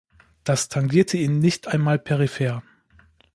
[0.43, 2.63] Das tangierte ihn nicht einmal peripher.